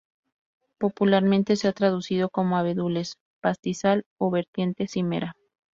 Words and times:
Popularmente 0.79 1.55
se 1.57 1.67
ha 1.67 1.73
traducido 1.73 2.29
como 2.31 2.57
'abedules', 2.57 3.19
'pastizal' 3.39 4.07
o 4.19 4.31
'vertiente 4.31 4.87
cimera'. 4.87 5.33